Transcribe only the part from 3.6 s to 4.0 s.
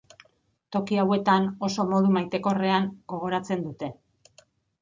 dute.